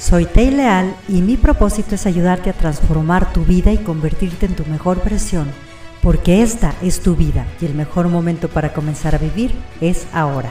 [0.00, 4.56] Soy Tei Leal y mi propósito es ayudarte a transformar tu vida y convertirte en
[4.56, 5.52] tu mejor versión,
[6.02, 9.52] porque esta es tu vida y el mejor momento para comenzar a vivir
[9.82, 10.50] es ahora.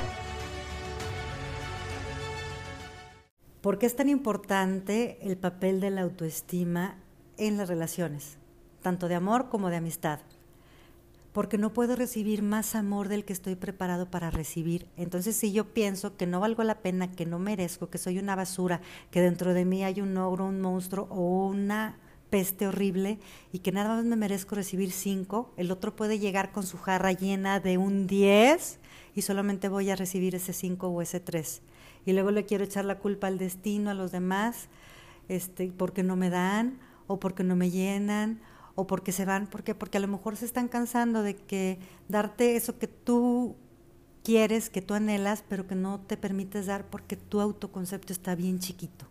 [3.62, 7.00] ¿Por qué es tan importante el papel de la autoestima
[7.38, 8.38] en las relaciones,
[8.84, 10.20] tanto de amor como de amistad?
[11.34, 14.88] Porque no puedo recibir más amor del que estoy preparado para recibir.
[14.98, 18.36] Entonces, si yo pienso que no valgo la pena, que no merezco, que soy una
[18.36, 18.82] basura,
[19.12, 21.98] que dentro de mí hay un ogro, un monstruo o una
[22.30, 23.20] peste horrible
[23.52, 27.12] y que nada más me merezco recibir cinco, el otro puede llegar con su jarra
[27.12, 28.80] llena de un diez
[29.16, 31.62] y solamente voy a recibir ese cinco o ese tres.
[32.06, 34.68] Y luego le quiero echar la culpa al destino, a los demás,
[35.28, 38.42] este, porque no me dan o porque no me llenan
[38.80, 42.56] o porque se van, ¿por Porque a lo mejor se están cansando de que darte
[42.56, 43.58] eso que tú
[44.24, 48.60] quieres, que tú anhelas, pero que no te permites dar porque tu autoconcepto está bien
[48.60, 49.06] chiquito.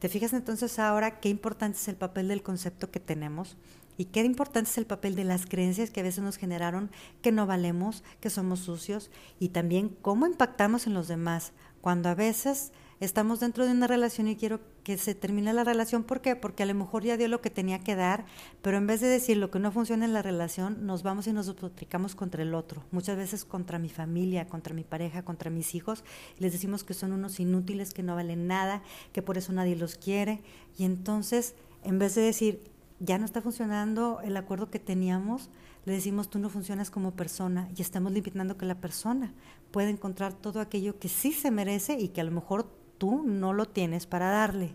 [0.00, 3.56] ¿Te fijas entonces ahora qué importante es el papel del concepto que tenemos?
[3.96, 6.90] Y qué importante es el papel de las creencias que a veces nos generaron
[7.22, 12.14] que no valemos, que somos sucios y también cómo impactamos en los demás, cuando a
[12.14, 16.04] veces estamos dentro de una relación y quiero que se termine la relación.
[16.04, 16.36] ¿Por qué?
[16.36, 18.24] Porque a lo mejor ya dio lo que tenía que dar,
[18.62, 21.32] pero en vez de decir lo que no funciona en la relación, nos vamos y
[21.32, 22.84] nos aplicamos contra el otro.
[22.90, 26.04] Muchas veces contra mi familia, contra mi pareja, contra mis hijos.
[26.38, 29.96] Les decimos que son unos inútiles, que no valen nada, que por eso nadie los
[29.96, 30.42] quiere.
[30.78, 32.62] Y entonces, en vez de decir,
[33.00, 35.50] ya no está funcionando el acuerdo que teníamos,
[35.84, 39.34] le decimos tú no funcionas como persona y estamos limitando que la persona
[39.70, 43.52] pueda encontrar todo aquello que sí se merece y que a lo mejor tú no
[43.52, 44.74] lo tienes para darle.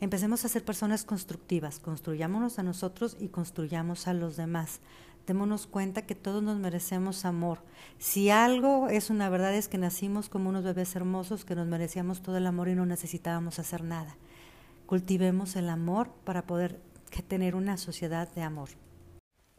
[0.00, 4.80] Empecemos a ser personas constructivas, construyámonos a nosotros y construyamos a los demás.
[5.26, 7.60] Démonos cuenta que todos nos merecemos amor.
[7.98, 12.20] Si algo es una verdad es que nacimos como unos bebés hermosos que nos merecíamos
[12.20, 14.16] todo el amor y no necesitábamos hacer nada.
[14.86, 16.78] Cultivemos el amor para poder
[17.22, 18.68] tener una sociedad de amor.